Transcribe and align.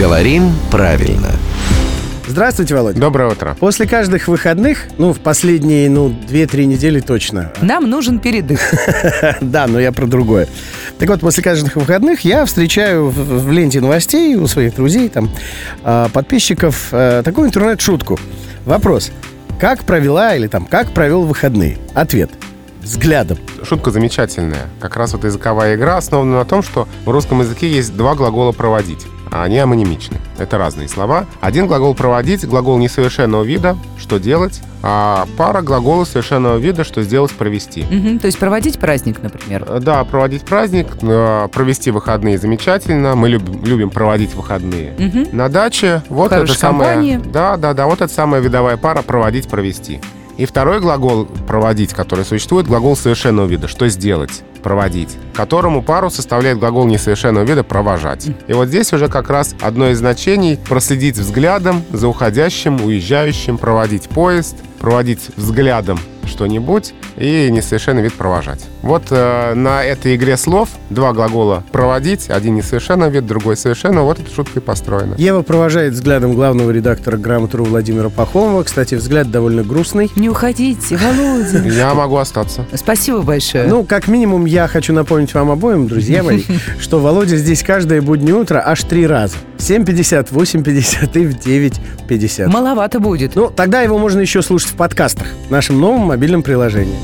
Говорим 0.00 0.54
правильно. 0.70 1.28
Здравствуйте, 2.26 2.74
Володя. 2.74 2.98
Доброе 2.98 3.32
утро. 3.32 3.54
После 3.60 3.86
каждых 3.86 4.28
выходных, 4.28 4.86
ну, 4.96 5.12
в 5.12 5.20
последние, 5.20 5.90
ну, 5.90 6.08
2-3 6.08 6.64
недели 6.64 7.00
точно. 7.00 7.52
Нам 7.60 7.90
нужен 7.90 8.18
передых. 8.18 8.60
Да, 9.42 9.66
но 9.66 9.78
я 9.78 9.92
про 9.92 10.06
другое. 10.06 10.48
Так 10.98 11.10
вот, 11.10 11.20
после 11.20 11.42
каждых 11.42 11.76
выходных 11.76 12.22
я 12.22 12.46
встречаю 12.46 13.10
в, 13.10 13.52
ленте 13.52 13.82
новостей 13.82 14.36
у 14.36 14.46
своих 14.46 14.74
друзей, 14.74 15.10
там, 15.10 15.30
а, 15.84 16.08
подписчиков, 16.08 16.88
а, 16.92 17.22
такую 17.22 17.48
интернет-шутку. 17.48 18.18
Вопрос. 18.64 19.12
Как 19.60 19.84
провела 19.84 20.34
или 20.34 20.46
там, 20.46 20.64
как 20.64 20.92
провел 20.92 21.24
выходные? 21.24 21.76
Ответ. 21.92 22.30
Взглядом. 22.80 23.36
Шутка 23.64 23.90
замечательная. 23.90 24.66
Как 24.80 24.96
раз 24.96 25.12
вот 25.12 25.24
языковая 25.24 25.74
игра 25.76 25.98
основана 25.98 26.38
на 26.38 26.46
том, 26.46 26.62
что 26.62 26.88
в 27.04 27.10
русском 27.10 27.40
языке 27.40 27.70
есть 27.70 27.94
два 27.94 28.14
глагола 28.14 28.52
«проводить». 28.52 29.06
А 29.32 29.44
они 29.44 29.58
амонимичны. 29.58 30.16
Это 30.38 30.58
разные 30.58 30.88
слова. 30.88 31.26
Один 31.40 31.66
глагол 31.66 31.94
«проводить»— 31.94 32.44
глагол 32.46 32.78
несовершенного 32.78 33.44
вида, 33.44 33.76
что 33.98 34.18
делать, 34.18 34.60
а 34.82 35.26
пара 35.36 35.62
глаголов 35.62 36.08
совершенного 36.08 36.56
вида, 36.56 36.84
что 36.84 37.02
сделать, 37.02 37.30
провести. 37.32 37.84
Мгм, 37.88 38.18
То 38.18 38.26
есть 38.26 38.38
проводить 38.38 38.78
праздник, 38.78 39.22
например. 39.22 39.64
Э, 39.68 39.78
Да, 39.80 40.02
проводить 40.04 40.42
праздник, 40.42 40.86
э, 41.02 41.48
провести 41.52 41.90
выходные 41.90 42.38
замечательно. 42.38 43.14
Мы 43.14 43.28
любим, 43.28 43.64
любим 43.64 43.90
проводить 43.90 44.34
выходные. 44.34 44.94
Мгм. 44.98 45.28
На 45.36 45.48
даче 45.48 46.02
вот 46.08 46.30
хорошей 46.30 46.52
это 46.52 46.60
самая... 46.60 46.88
компании. 46.94 47.20
Да, 47.32 47.56
да, 47.56 47.74
да, 47.74 47.86
вот 47.86 48.00
это 48.00 48.12
самая 48.12 48.40
видовая 48.40 48.76
пара 48.76 49.02
проводить, 49.02 49.48
провести. 49.48 50.00
И 50.38 50.46
второй 50.46 50.80
глагол 50.80 51.26
проводить, 51.46 51.92
который 51.92 52.24
существует, 52.24 52.66
глагол 52.66 52.96
совершенного 52.96 53.46
вида. 53.46 53.68
Что 53.68 53.88
сделать? 53.88 54.42
Проводить. 54.62 55.16
Которому 55.34 55.82
пару 55.82 56.10
составляет 56.10 56.58
глагол 56.58 56.86
несовершенного 56.86 57.44
вида 57.44 57.64
провожать. 57.64 58.28
И 58.46 58.52
вот 58.52 58.68
здесь 58.68 58.92
уже 58.92 59.08
как 59.08 59.30
раз 59.30 59.54
одно 59.60 59.88
из 59.90 59.98
значений 59.98 60.58
проследить 60.68 61.16
взглядом 61.16 61.82
за 61.92 62.08
уходящим, 62.08 62.84
уезжающим, 62.84 63.58
проводить 63.58 64.08
поезд, 64.08 64.56
проводить 64.78 65.30
взглядом 65.36 65.98
что-нибудь 66.30 66.94
и 67.16 67.50
несовершенный 67.50 68.02
вид 68.02 68.14
провожать. 68.14 68.66
Вот 68.82 69.04
э, 69.10 69.54
на 69.54 69.84
этой 69.84 70.16
игре 70.16 70.36
слов 70.36 70.70
два 70.88 71.12
глагола 71.12 71.64
проводить, 71.72 72.30
один 72.30 72.54
несовершенный 72.54 73.10
вид, 73.10 73.26
другой 73.26 73.56
совершенно. 73.56 74.02
Вот 74.02 74.18
эта 74.18 74.32
шутка 74.32 74.60
и 74.60 74.62
построена. 74.62 75.14
Ева 75.18 75.42
провожает 75.42 75.92
взглядом 75.92 76.34
главного 76.34 76.70
редактора 76.70 77.16
«Грамотру» 77.16 77.64
Владимира 77.64 78.08
Пахомова. 78.08 78.62
Кстати, 78.62 78.94
взгляд 78.94 79.30
довольно 79.30 79.62
грустный. 79.62 80.10
Не 80.16 80.28
уходите, 80.28 80.96
Володя. 80.96 81.62
Я 81.68 81.94
могу 81.94 82.16
остаться. 82.16 82.66
Спасибо 82.74 83.20
большое. 83.22 83.66
Ну, 83.66 83.84
как 83.84 84.08
минимум, 84.08 84.46
я 84.46 84.68
хочу 84.68 84.92
напомнить 84.92 85.34
вам 85.34 85.50
обоим, 85.50 85.86
друзья 85.86 86.22
мои, 86.22 86.42
что 86.80 87.00
Володя 87.00 87.36
здесь 87.36 87.62
каждое 87.62 88.00
буднее 88.00 88.34
утро 88.34 88.62
аж 88.64 88.82
три 88.84 89.06
раза. 89.06 89.36
В 89.60 89.62
7.50, 89.62 90.28
в 90.30 90.38
8.50 90.38 91.20
и 91.20 91.26
в 91.26 91.36
9.50. 91.36 92.48
Маловато 92.48 92.98
будет. 92.98 93.36
Ну, 93.36 93.50
тогда 93.50 93.82
его 93.82 93.98
можно 93.98 94.20
еще 94.20 94.40
слушать 94.40 94.70
в 94.70 94.74
подкастах, 94.74 95.26
в 95.48 95.50
нашем 95.50 95.78
новом 95.78 96.00
мобильном 96.06 96.42
приложении. 96.42 96.96